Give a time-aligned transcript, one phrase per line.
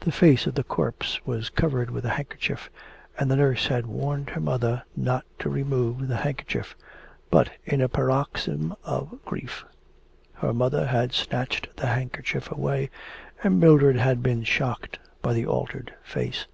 [0.00, 2.70] The face of the corpse was covered with a handkerchief,
[3.18, 6.74] and the nurse had warned her mother not to remove the handkerchief.
[7.30, 9.66] But, in a paroxysm of grief,
[10.36, 12.88] her mother had snatched the handkerchief away,
[13.44, 16.46] and Mildred had been shocked by the altered face.